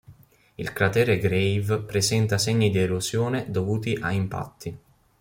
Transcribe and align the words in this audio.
Il 0.55 0.73
cratere 0.73 1.19
Grave 1.19 1.83
presenta 1.85 2.39
segni 2.39 2.71
di 2.71 2.79
erosione 2.79 3.45
dovuti 3.51 3.95
a 4.01 4.11
impatti. 4.11 4.75